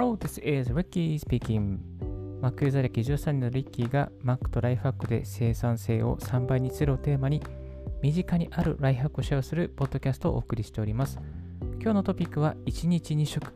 [0.00, 1.80] Hello, this is Ricky speaking.
[2.40, 7.42] Mac ユーザー歴13年のリッキーが Mac とライフハックで生産性を3倍にするをテーマに
[8.00, 11.18] 身近にあるライフハックをシェアするポッドキャストをお送りしております。
[11.82, 13.52] 今日のトピックは1日2食、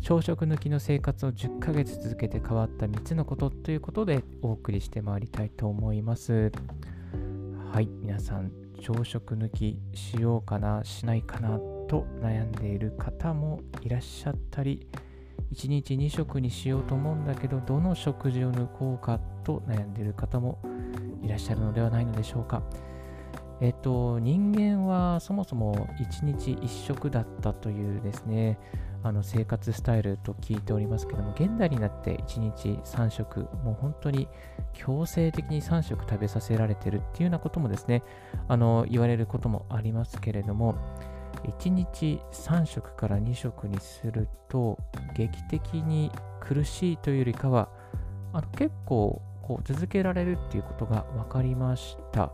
[0.00, 6.52] 朝食抜きの生活を10ヶ月続けて変わった3つのことということでお送りしてまいりたいと思います。
[7.72, 14.86] はい、皆さん、朝食抜きしようかな、しないかなと悩んでいる方もいらっしゃったり、
[15.52, 20.58] 1日2食にしようと思うんだけど、どの食事を抜こうかと悩んでいる方も
[21.22, 22.62] いらっしゃるのではないのでしょうか。
[23.60, 28.58] えっと、人間はそもそも1日1食だったというですね、
[29.02, 34.28] あの生活スタイルと聞いておりますけども、現代になって1日3食、もう本当に
[34.72, 38.02] 強制的に3食食べさせられてるっていうようなこともですね、
[38.48, 40.76] あの言われることもありますけれども、
[41.44, 44.78] 1日3食から2食にすると
[45.16, 47.68] 劇的に苦しいというよりかは
[48.32, 52.30] あの結構こう続けられるっていうことが分かりました。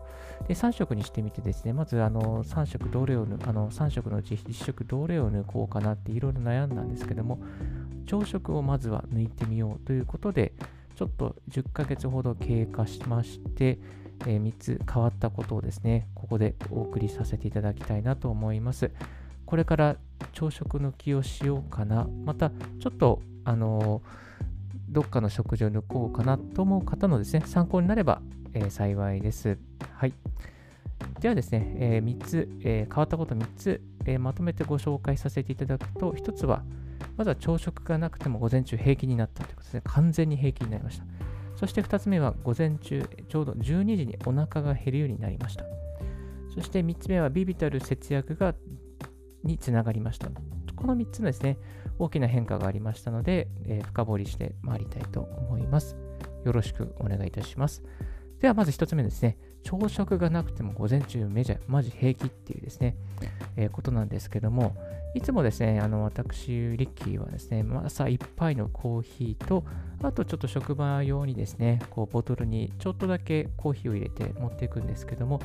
[0.47, 7.39] で、3食にしてみてですね、まずあの3食どれをあの3食のうち1食どれを抜こうかなっていろいろ悩んだんですけども、
[8.05, 10.53] 朝食をまずは抜いてみようということで、
[10.95, 13.79] ちょっと10ヶ月ほど経過しまして、
[14.25, 18.91] え、3つ変わったことをですね、ここでお送りさせていただきたいなと思います。
[19.45, 19.95] これから
[20.33, 24.01] 朝食抜きをしようかな、またちょっと、あの、
[24.89, 28.21] どっかの食事を抜こうかなと思う方のですね、参考になれば、
[28.53, 29.57] えー、幸いです。
[29.93, 30.13] はい。
[31.19, 36.63] ではですね、えー、3つ、えー、変わったこと3つ、え、まとめてご紹介させていただくと、1つは、
[37.15, 39.81] まずは朝食がなくても午前中平気になったということですね。
[39.85, 41.05] 完全に平気になりました。
[41.57, 45.65] そして2つ目は午前中、ちょうど12時にお腹が減るようになりました。
[46.53, 48.53] そして3つ目はビビたる節約が
[49.43, 50.29] につながりました。
[50.75, 51.57] この3つのですね、
[51.97, 55.97] 大きな変化がありましたので、えー、深掘りしてまいりたいと思います。
[56.45, 57.83] よろしくお願いいたします。
[58.39, 62.95] ではまず1つ目ですね、朝食がなくても午前中めちゃマジ平気っていうですね、
[63.55, 64.75] えー、ことなんですけども、
[65.15, 69.65] いつもですね、あの私、リッキーはですね、朝1杯のコーヒーと、
[70.03, 75.41] あとちょっと職場用にですね、こうボトルにちょっとだけコーヒーを入れて持っていくんですけども、も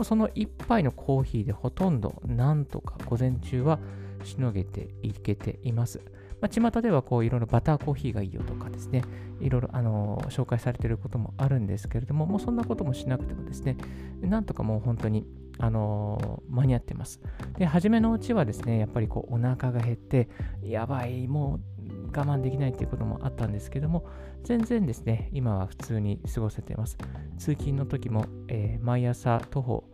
[0.00, 3.78] うその1杯のコーヒーでほとんどなんとか午前中は
[4.24, 6.00] しのげていけています。
[6.40, 9.02] まあ、巷ではこういろいろバターコーヒーがいいよとかですね、
[9.40, 13.76] いろいろあの紹介されていることもあるんですけれども、もうそんなこともしなくてもですね、
[14.20, 15.26] なんとかもう本当に
[15.58, 17.20] あの間に合ってます。
[17.58, 20.28] で、初めのうちはですね、やっぱりこうお腹が減って、
[20.62, 21.86] やばい、もう
[22.16, 24.06] 我慢できないっていうこともあったんですけども、
[24.44, 26.98] 全然ですね、今は普通に過ごせています。
[27.38, 29.84] 通勤の時も、えー、毎朝徒歩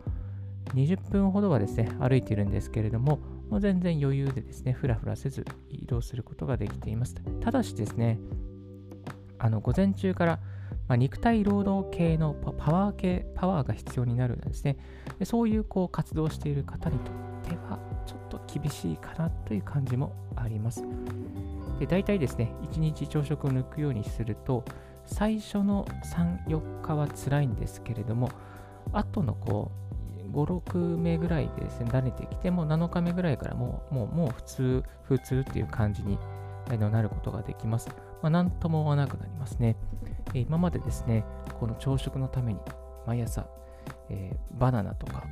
[0.75, 3.19] 20分ほどはですね、歩いているんですけれども、
[3.53, 7.13] もう全然余裕でですね、ふらふらせず移動することができています。
[7.39, 8.17] ただしですね、
[9.37, 10.39] あの午前中から、
[10.87, 14.77] まあ、肉体労働系のパワー系、パワーが必要になるんですね。
[15.19, 17.15] でそういうこう活動している方にとっ
[17.47, 17.77] ては、
[18.07, 20.83] ちょっと厳しいかなという感じもあります。
[21.79, 24.65] で大体ですね、1日朝食を抜くようにすると、
[25.05, 28.31] 最初の3、4日は辛いんですけれども、
[28.93, 29.92] 後のこう
[30.33, 36.17] 5、6目ぐらいでですね、慣れてきて、もう7日目ぐらいからもう、もう、もう普通、普通っていう感じに
[36.77, 37.89] なることができます。
[38.21, 39.75] まあ、なんとも思わなくなりますね。
[40.33, 41.23] え今までですね、
[41.59, 42.59] この朝食のために
[43.05, 43.45] 毎朝、
[44.09, 45.23] えー、バナナとか、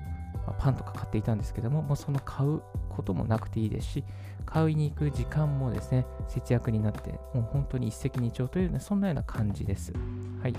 [0.45, 4.03] まあ、パンとか買っていたんですけども、もうその買うこともなくていいですし、
[4.45, 9.93] 買いに行く時間もですね、節約になって、もう本当に一石二鳥という、ね、そんなような感じです。
[10.41, 10.53] はい。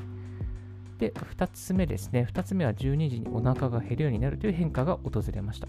[1.02, 2.28] で、2つ目ですね。
[2.32, 5.66] 2つ目は12時にお腹が減るようになるという変化が訪れました。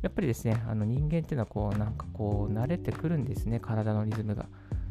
[0.00, 4.46] やっぱりですね、あの人間っていうのはこう、なんかこう、慣れてくるんですね、体のリズムが。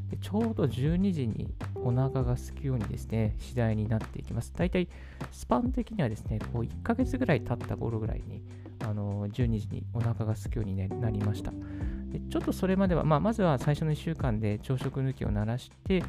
[0.09, 4.51] でちょうど12時にお腹が空くようにですね、次第になっていきます。
[4.53, 4.89] 大体、
[5.31, 8.41] スパン的にはですね、こう1ヶ月ぐらい経った頃ぐらいに、
[8.83, 11.53] あの12時にお腹が空くように、なりました。
[12.11, 16.03] でちょっとそれまでは、まあ、まずは最初の1週間で朝食抜きを鳴らして、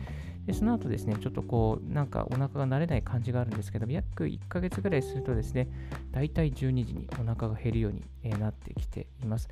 [0.49, 5.69] でその後ですね、ちょっとこう、なんかお腹が慣れない感じがあるんですけど、約1ヶ月ぐらいするとですね、
[6.11, 8.03] 大体12時にお腹が減るように
[8.41, 9.47] なってきています。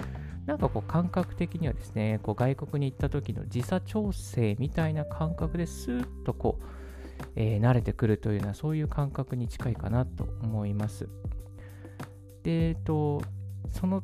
[0.47, 6.65] なんかこう、感覚的にはですね、こう外国に行った時の時差調整みたいな感覚ですーっとこう、
[7.37, 11.11] えー、慣れてくるというような、そういう感覚に近いかなと思います。
[12.43, 13.21] で、えっと、
[13.69, 14.03] その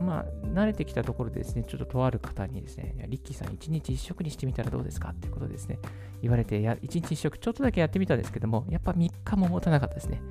[0.00, 5.78] まあ、慣れてきたところでですね、ちょっととある方にですね、リッキーさん、1日1食にしてみたらどうですかってことですね、
[6.22, 10.22] 言われて、や1日1食、ちょっとだけやってみたんですけども、やっぱ3日も持たなかったですね。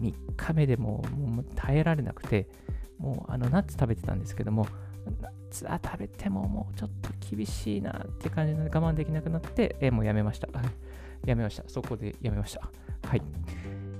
[0.00, 2.48] 3日目でももう耐えられなくて、
[2.98, 4.66] もうあのナッツ食べてたんですけども、
[5.50, 10.48] 夏は食べてももうちょっと厳しいなって感じで我慢できなくなって、え、もうやめました。
[11.26, 11.64] やめました。
[11.68, 12.70] そこでやめました。
[13.08, 13.22] はい。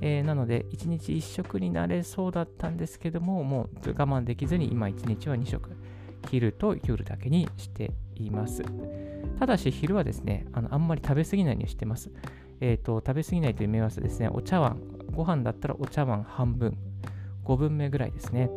[0.00, 5.70] えー、なので、1日1食になれそうだったんですけども、もう我慢できずに今1日は2食、
[6.28, 8.62] 昼と夜だけにしています。
[9.38, 12.10] ただし、昼はですね、あのあんまり食べ過ぎないようにしてます。
[12.60, 14.80] えっ、ー、と、食べ過ぎないという目安はですね、お茶碗、
[15.12, 16.76] ご飯だったらお茶碗半分、
[17.44, 18.50] 5分目ぐらいですね。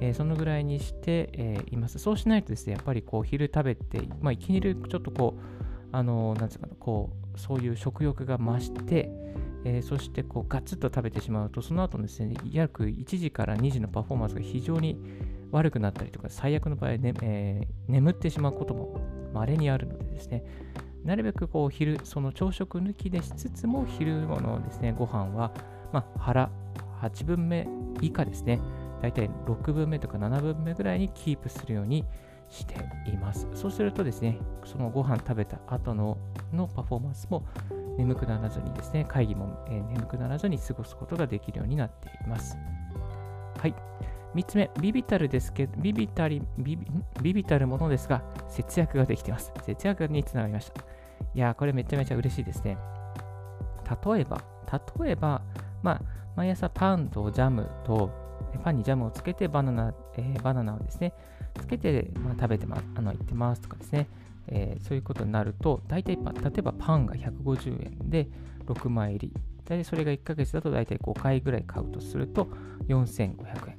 [0.00, 1.98] えー、そのぐらいにして、えー、います。
[1.98, 5.42] そうしないとですね、やっぱりこう昼食べて、まあ、いきなりちょっとこう、
[5.92, 9.10] あのー、なんつうかな、こう、そういう食欲が増して、
[9.64, 14.98] えー、そしてこうガツッと食べてしまうと、その後ですね、約1時から2時のパフォーマンスが非常に
[15.50, 19.00] 悪くなったりとか、最悪の場合、ねえー、眠ってしまうことも
[19.32, 20.44] 稀にあるのでですね、
[21.04, 25.52] なるべくこう昼、その朝食抜きでしつつも、昼のですね、ご飯は、
[25.92, 26.50] まあ、腹
[27.00, 27.68] 8分目
[28.00, 28.60] 以下ですね、
[29.00, 32.04] だいたい6分目とか7分目ぐらいにキープするように
[32.48, 32.74] して
[33.10, 33.48] います。
[33.54, 36.18] そうするとですね、そのご飯食べた後の
[36.52, 37.44] のパフォーマンスも
[37.96, 42.56] 眠くならずにですね、会議も、え、眠くならずに過ごすことができるようになっています。
[43.58, 43.74] はい。
[44.34, 46.86] 3つ目、ビビタルですけど、ビビタリビビ、
[47.20, 49.52] ビビたるものですが、節約ができています。
[49.62, 50.82] 節約につながりました。
[51.34, 52.78] いやー、これめちゃめちゃ嬉しいですね。
[54.04, 54.42] 例えば、
[55.00, 55.42] 例えば、
[55.82, 56.00] まあ、
[56.34, 58.10] 毎朝パンとジャムと、
[58.64, 61.12] パンにジャムをつけてバナナ、えー、バナナをですね、
[61.54, 64.08] つけて、まあ、食べてま、あの、行ってますとかですね、
[64.48, 66.22] えー、そういうことになると、大体例
[66.58, 68.28] えばパンが150円で
[68.66, 69.32] 6枚入り。
[69.64, 72.48] 大体それが1ヶ月だと大体5回ぐらい買うとすると
[72.88, 73.78] 4500円。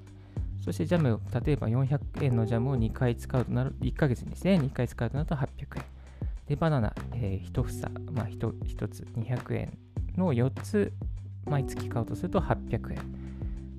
[0.64, 5.84] そしてジャム、例えば400円のジャムを2回使うとなる、1ヶ月にですね、2回使うとなると800円。
[6.48, 9.78] で、バナナ、えー、1房、まあ 1, 1つ200円
[10.16, 10.94] の4つ
[11.46, 13.00] 毎月買うとすると800円。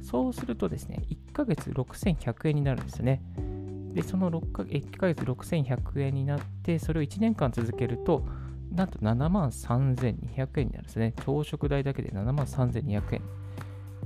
[0.02, 3.22] そうするとですね、1ヶ月6100円になるんですよね。
[3.94, 8.26] で、その6か1ヶ月6100円になって、それを1年間続けると、
[8.72, 11.14] なんと7万3200円になるんですね。
[11.24, 13.22] 朝食代だけで7万3200円。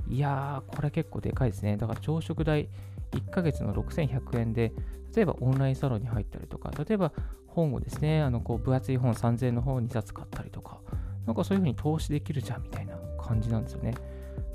[0.07, 1.75] いやー、これ結構でかいですね。
[1.77, 2.69] だから朝食代
[3.11, 4.71] 1ヶ月の6100円で、
[5.15, 7.11] 例えばオンラインサロンに入ったりとか、例えば
[7.47, 10.81] 本をですね、あのこう分厚い本3000円の本を2冊買ったりとか、
[11.25, 13.95] なんかそういうふうに投資できるじゃんみたいな感じなんですよね。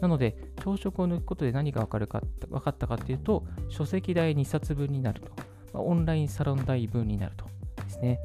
[0.01, 5.31] なので、朝食を抜くことで何が分かるか分かったかっていうと、書籍代2冊分になると、
[5.73, 7.47] まあ、オンラインサロン代分になると
[7.83, 8.21] ですね。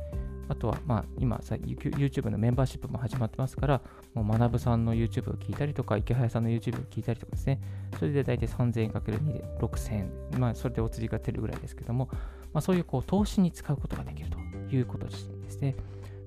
[0.50, 3.82] あとは、まあ、今さ、YouTube のメンバーシップも始まってますから、
[4.16, 7.62] もう学さんの YouTube を聞いたりとか、池早さんの YouTube を聞いたりとかですね、
[8.00, 12.10] それで大体3000円かける2で6000円、まあ、それでお釣りが出るぐらいですけども、
[12.52, 14.40] まあ、そういうこう投資に使うことができると
[14.76, 15.16] いうことで
[15.50, 15.76] すね。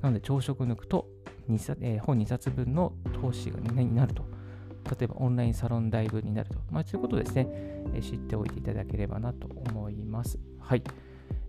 [0.00, 1.08] なので、朝食抜くと
[1.50, 4.24] 2冊、えー、本2冊分の投資が、ね、になると
[4.84, 7.46] 例えばオンラインサロン代分になると、まあ、そういうことですね、
[7.94, 10.38] え、知っておいていただければなと思います。
[10.60, 10.82] はい。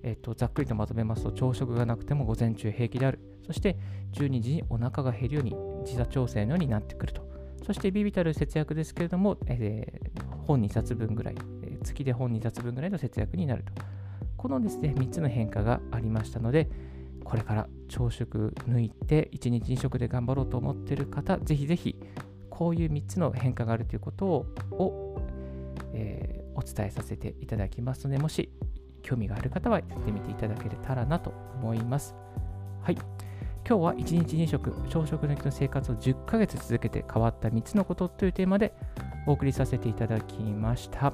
[0.04, 3.20] えっ、と、ざっくりとまとめますと、朝食がなくても午前中平気である。
[3.46, 3.78] そして、
[4.14, 7.26] 12時にお腹が減るように、時差調整のようになってくると。
[7.66, 13.74] そして、ビビたる節約ですけれども、えー、本2冊分ぐらい、え、月で本2冊分ぐらいの節約になると。
[14.36, 16.70] このですね、3つの変化がありましたので、
[17.24, 21.96] これから朝食抜いて1日2食で頑張ろうと思っている方、ぜひぜひ
[22.54, 25.18] こういう3つの変化があるということをを、
[25.92, 28.52] えー、お伝えさせていただきますので、もし
[29.02, 32.14] 興味がある方はやってみていただけたらなと思います。
[32.84, 32.96] はい。
[33.68, 38.72] 今日は1日2食、朝食抜きの生活を10ヶ月続けて変わった3つのことというテーマで
[39.26, 41.12] お送りさせていただきました。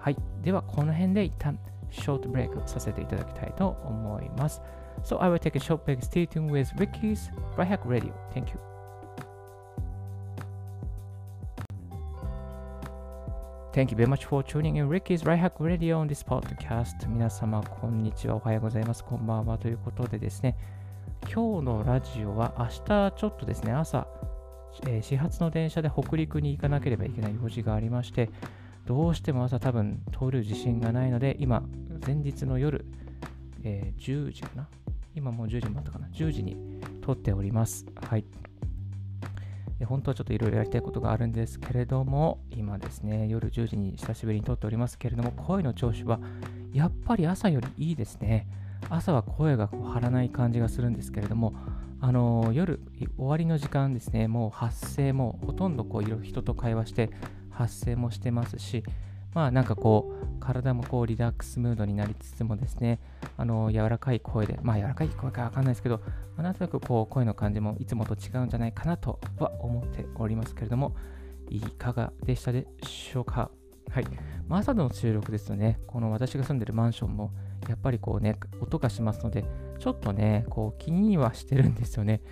[0.00, 0.16] はい。
[0.42, 1.56] では、この辺で一旦
[1.90, 4.60] ショートブレイクさせていただきたいと思います。
[5.04, 6.00] So I will take a short break.
[6.00, 8.12] Stay tuned with Ricky's Right Hack Radio.
[8.32, 8.73] Thank you.
[13.74, 17.08] Thank you very much for tuning in Ricky's Right Hack Radio on this podcast.
[17.08, 18.36] 皆様、こんにちは。
[18.36, 19.02] おはようございます。
[19.02, 19.58] こんばんは。
[19.58, 20.56] ということでですね、
[21.22, 24.06] 今日のラジオは明日ちょっとですね、朝、
[24.86, 28.30] えー、始発の電車で北陸に行かなければいけない用事がありまして、
[28.86, 31.64] どうしても朝多分通る自信がないので、今、
[32.06, 32.86] 前日の夜、
[33.64, 34.68] えー、10時かな？
[35.16, 36.56] 今もう10時もあったかな ?10 時に
[37.02, 37.84] 撮っております。
[38.08, 38.24] はい。
[39.86, 46.20] 本当はちょっといろいろやりたいことがあるんですけれども、今ですね、夜10時に久しぶりに撮っておりますけれども、声の調子は
[46.72, 48.46] やっぱり朝よりいいですね。
[48.90, 51.54] 朝は声がこう張らない感じがするんですけれども、
[52.00, 52.80] あのー、夜
[53.16, 57.10] 終わりの時間ですね、もう発声もほとんどこう人と会話して
[57.50, 58.84] 発声もしてますし、
[59.34, 63.00] まあなんかこう、体もこうリラックスムードになりつつもですね、
[63.36, 66.00] あの柔らかい声で、まあ柔らかい声かわかんないですけど、
[66.36, 70.94] ま、なんとなくこう声の感じもいつもと違うんじゃないかなとは思っておりますけれども、
[71.50, 73.50] いかがでしたでしょうか？
[73.90, 74.06] はい。
[74.48, 77.32] まあ、朝の収録ですとね、この私が住んでるマンションも、
[77.68, 79.44] やっぱりこうね、音がしますので、
[79.78, 82.22] ちょっとね、こう気にはしてるんですよね。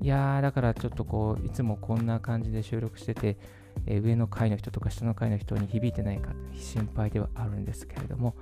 [0.00, 3.38] いやー、だからちょっとこう、いつもこんな感じで収録してて、
[3.86, 8.34] え、上の階の人とか下の階の人に響いてないか心配ではあるんですけれども、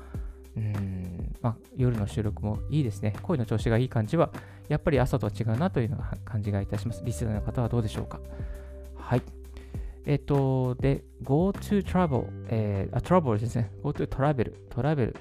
[0.56, 3.14] うん、まあ、夜の収録もいいですね。
[3.22, 4.30] 声の調子がいい感じは、
[4.68, 7.04] やっぱり朝とは違うなというのが感じがいたします。
[7.04, 8.20] リスナーの方はどうでしょうか？
[8.96, 9.22] はい。
[10.06, 13.70] えっと、で、GoTo Travel、えー、あ、トラベルですね。
[13.82, 15.16] GoTo トラベル、トラベル。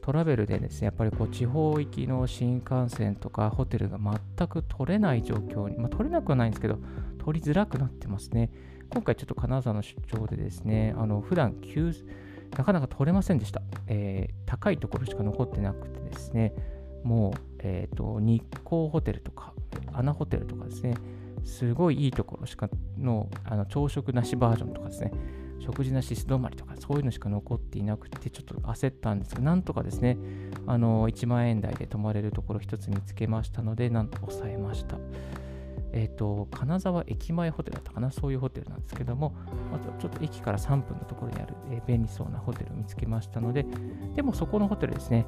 [0.00, 6.78] トラベルでですね、やっぱりこう地方行きの新幹線とかホテルが全く取れない状況に、まあ、取れなくはないんですけど、
[7.24, 8.50] 取りづらくなってますね。
[8.90, 11.92] 今回ちょっと金沢の出張でですね、あの普段急、
[12.56, 16.54] なかなか取れませんでした、えー、高いところしか残ってなくてですね、
[17.02, 19.52] もう、えーと、日光ホテルとか、
[19.92, 20.94] 穴ホテルとかですね、
[21.44, 25.12] すごいいいところしかのあの朝食なしバージョンとかですね、
[25.60, 30.18] 食事なし素泊まりとか、そういうのしか残っていなくて、ちょっと焦ったんですが、なんとかですね、
[30.66, 34.98] あの1万円台で泊まれるところ1つ見つけましたので、なんと抑えました。
[35.94, 39.34] えっ、ー、と、金沢駅前ホテルだったかな、そういうホテルなんですけども、
[39.72, 43.64] あとちょっと駅から3分のところにある、えー、便利そうなホテルを見つけましたので、
[44.16, 45.24] でもそこのホテルですね、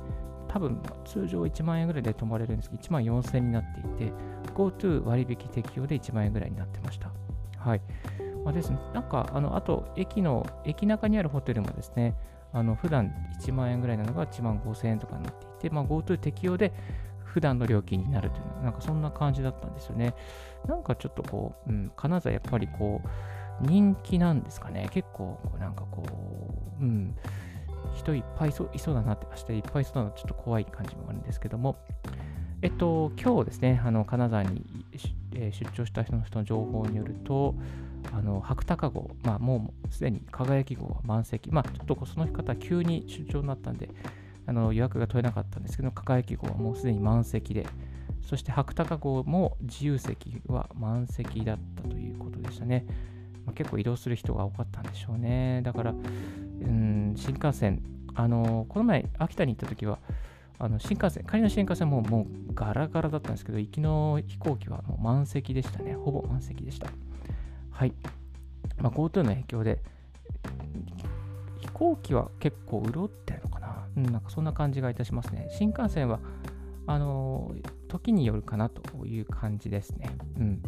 [0.48, 4.12] 多分通常1万円ぐらいで泊まれるんですけど、1万4000円になっていて、
[4.54, 7.12] GoTo 割引適用で1万円ぐらいになってました。
[7.58, 7.80] はい。
[8.44, 12.16] まあ、ですね、なんか、あの、あと、駅の、駅中にあるホテルもですね、
[12.52, 16.72] あの普段1万円ぐらいなのが1万5000円とかになっていて、まあ、GoTo 適用で
[17.36, 20.14] 普段の料金になるというのは、なんかそんな感じだったんですよね。
[20.66, 24.88] なんかちょっとこう、うん、金沢やっぱりこう、人気なんですかね。
[24.90, 26.02] 結構、なんかこ
[26.80, 27.14] う、うん、
[27.94, 31.76] 人いっぱいいそういそうだなって、明日いっぱいいそうだなちょっと怖い感じもあるんですけども、
[32.62, 34.64] えっと、今日ですね、あの金沢に、
[35.34, 37.54] えー、出張した人の人の情報によると、
[38.14, 43.90] あの白鷹号、まあ、もうすでに輝き号は満席、まあ、ちょっとその方、急に出張になったんで、
[44.46, 47.66] あの予約が取れなかったんですけど、輝き号はもうすでに満席で、
[48.22, 52.86] そして白鷹号も自由席は満席だったということでしたね。
[53.44, 55.62] まあ、結構移動する人が多かったんでしょうね。
[55.62, 57.82] だから、うん、新幹線、
[58.14, 59.98] あのこの前、秋田に行った時は、
[60.58, 65.94] あの新幹線、仮の新幹線ももうガラガラだったんですけど、行きの飛行機はもう満席でしたね。
[65.94, 66.88] ほぼ満席でした。
[67.70, 67.92] はい。
[68.78, 69.82] まあ、GoTo の影響で、
[71.60, 73.55] 飛行機は結構潤ってるのか。
[73.96, 75.48] うん、なんかそんな感じがいたしますね。
[75.50, 76.20] 新幹線は、
[76.86, 77.54] あの、
[77.88, 80.10] 時によるかなという感じですね。
[80.38, 80.62] うん。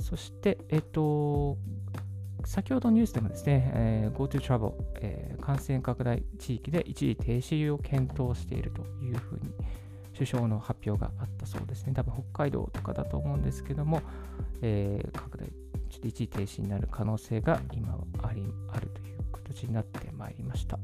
[0.00, 1.56] そして、えっと、
[2.44, 9.52] 先ほどニュースでもですね、えー、GoTo Travel、えー、感染拡大地域で一時停止を検討しているというふうに
[10.14, 11.92] 首相の発表があったそうですね。
[11.92, 14.00] 多分北海道とかだと思うんですけども、
[14.62, 15.48] えー、拡大、
[15.90, 20.78] ちょっと一時停止になる可能性が今はありあるという形になってまいりました。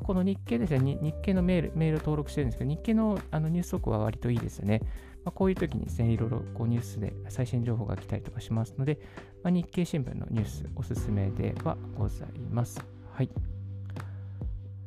[0.00, 4.80] この日経ですね、日経のメール、メール登録してるんですけど、日経のあのニュース速報は割といいですよね。
[5.24, 8.98] まあ、こういう時にですね、いろいろこうニュースで最新情報が来たりとかしますので、
[9.42, 12.80] まあ、日経新聞のニュースおすすめではございます。
[13.12, 13.30] はい。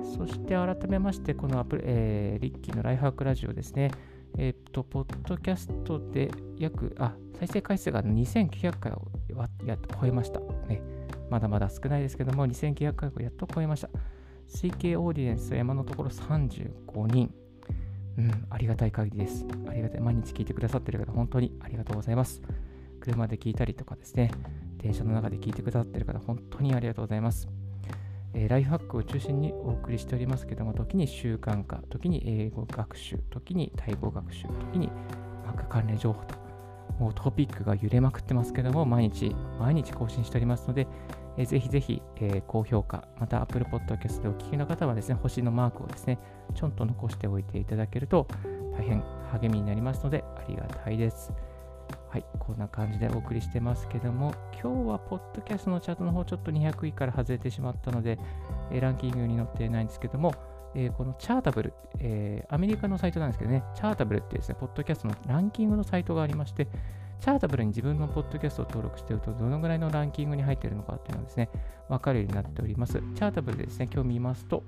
[0.03, 3.91] そして改めまして、このアプリ、えー、リッキーのライフハックラジオですね。
[4.37, 9.07] えっ、ー、と、ポッドキャストで約、あ、再生回数が2900回を
[9.65, 10.39] やっと超えました。
[10.67, 10.81] ね。
[11.29, 13.89] まだまだ少ないですけども、2900回をやっと超えました。
[14.51, 17.33] 推計オーディエンスは今のところ35人。
[18.17, 19.45] うん、ありがたい限りです。
[19.69, 20.01] ありがたい。
[20.01, 22.41] 毎日聞いてくださってる方、本当にありがとうございます。
[22.99, 24.31] 車で聞いたりとかですね、
[24.77, 27.47] 電車の中で聞いてくださってる方、本当にありがとうございます。
[28.33, 34.89] えー、ライフハックを中心にお送りしておりますけども、時に習慣化、時に英語学習、時にタイ語学習、時に
[35.45, 36.35] マーク関連情報と、
[36.99, 40.87] もうトピックが揺れまくってますけども、毎日、毎日更新しておりますので、
[41.37, 46.19] えー、ぜひぜひ、えー、高評価、また Apple Podcast でお聞きの方はですね、星のマークをですね、
[46.53, 48.27] ちょんと残しておいていただけると
[48.77, 51.33] 大変励みになりますので、ありがたいです。
[52.09, 58.19] はい、こんな感じでお送りしてますけども、今日はポッドキャストのチャートの方ちょっと200位から外れてしまったので、
[58.69, 60.33] えー、ランキングに載っていないんですけども、
[60.75, 66.67] えー、このチャータブル、えー、アメリカのサイトなんですけどね、チャータブルってですね、ポッドキャストのランキングのサイトがありまして、
[67.21, 71.49] チャータブルに自分のポッドキャストを登録しておくと、どのぐらいのランキングに入っているのかっていうのをですね、
[71.87, 72.93] わかるようになっております。
[72.93, 74.63] チャータブルでですね、今日見ますと、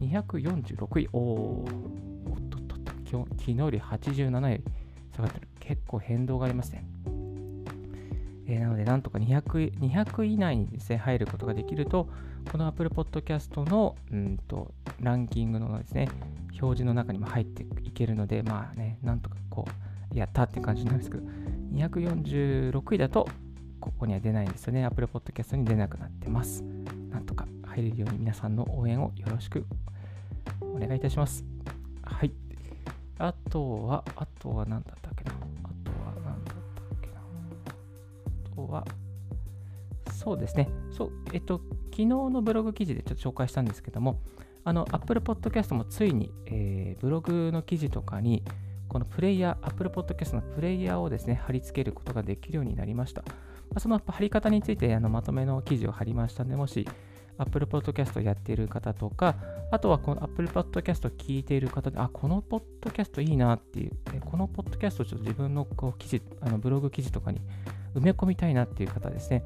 [0.00, 1.70] 246位、おー、
[2.32, 4.62] おっとっとっと、今日昨日より87位
[5.14, 5.48] 下がってる。
[5.60, 6.84] 結構変動がありますね。
[8.48, 12.08] えー、なので、なんとか200 200以内にですね、入ることができると、
[12.50, 16.08] この Apple Podcast のうんとランキングのですね、
[16.60, 19.68] 表示の中にも入っていけるので、まあね、なんとかこ
[20.12, 21.22] う、やったって感じなんですけど、
[21.72, 23.28] 246位だと、
[23.80, 24.84] ここには出ないんですよね。
[24.84, 26.62] Apple Podcast に出なくなってます。
[27.10, 27.46] なんとか。
[27.78, 29.64] 入れるように皆さんの応援をよろしく
[30.60, 31.44] お願いいたします。
[32.02, 32.32] はい。
[33.18, 35.32] あとは、あとは何だったっけな。
[35.32, 35.34] あ
[35.84, 37.20] とは何だったっけな。
[37.20, 38.86] あとは、
[40.12, 40.68] そうですね。
[40.90, 41.60] そう、えっと、
[41.90, 44.20] 昨日のブログ記事でちょっと紹介したんですけども、
[44.64, 48.42] あの、Apple Podcast もついに、えー、ブログの記事とかに、
[48.88, 53.22] このプレイヤー、Apple Podcast のプレイヤーをですね、貼り付けることができるようになりました。
[53.78, 56.88] その貼り方についてあのまとめの記事を貼りましたので、もし
[57.36, 59.36] Apple Podcast をやっている方とか、
[59.70, 63.92] あとはこの Apple Podcast を聞いている方で、あ、このポッドキャストいいなっていう、
[64.24, 67.40] このポッドキャストをちょっと自分のこう記事、あのブログ記事とかに
[67.94, 69.44] 埋め込みたいなっていう方ですね、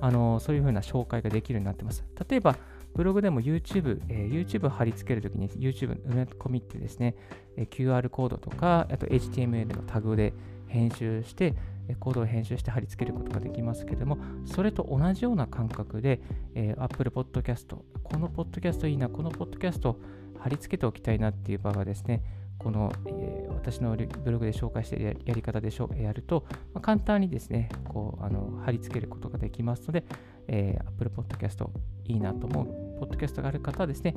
[0.00, 2.04] あのそういうふうな紹介ができるようになってます。
[2.28, 2.56] 例えば、
[2.94, 7.14] ブログでも YouTube、えー、YouTube 貼り付けるときに YouTube 埋め込みってですね、
[7.56, 10.34] えー、QR コードとか、あと HTML のタグで
[10.68, 11.54] 編集して、
[11.98, 16.20] コードを編集して貼り付けることができますけれども、それと同じような感覚で、
[16.54, 19.98] えー、Apple Podcast、このポッドキャストいいな、このポッドキャスト
[20.38, 22.22] 貼り付けておきたいなっていう場がですね、
[22.58, 30.04] この、えー、私のブログで紹介しているやり方でしょやると、まあ、簡単にですね、こうあの貼り付けることができますので、
[30.48, 31.68] えー、Apple Podcast
[32.04, 34.14] いいなと思うポッドキャストがある方はですね、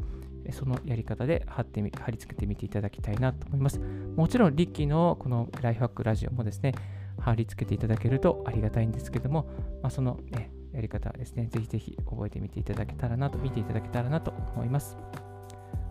[0.52, 3.82] そのやり方で貼ってみ貼り付けてみていただきたいなと思います。
[4.16, 6.76] もちろん、リッキーのこのライフハックラジオもですね、
[7.18, 9.48] 貼り付けていただけるとありがたいんですけども、
[9.82, 14.96] まあ、その、ね、やり方ですね、ぜひぜひ覚えてみていただけたらなと、見ていただけたらなと思います。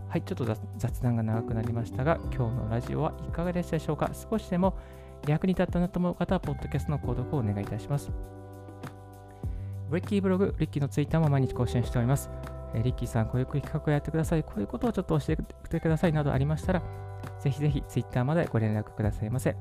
[0.07, 0.45] はい、ちょっと
[0.77, 4.09] 雑談が長くなりましたが、今日のラジオはいかがでしたでしょうか？
[4.13, 4.77] 少しでも
[5.27, 8.09] 役に立ったなと思う方は、ポッドキャストの購読をお願いいたします。
[9.91, 12.29] リッキーブログ、リッキーのツイッターも毎日更新しております。
[12.75, 15.37] えリッキーさん、こういう企画をやってください、こういうことをちょっと教え
[15.69, 16.81] てくださいなどありましたら、
[17.39, 19.55] ぜひぜひ Twitter までご連絡くださいませ。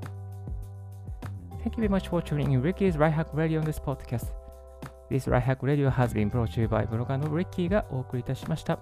[1.64, 4.32] Thank you very much for tuning in Ricky's Right Hack Radio on this podcast.
[5.10, 8.78] This Right Hack Radio has been brought to you by ブロガーの Ricky がお送りいたしました。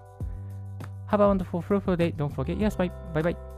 [1.08, 2.14] Have a wonderful, fruitful day.
[2.16, 2.90] Don't forget, yes, bye.
[3.12, 3.51] Bye bye.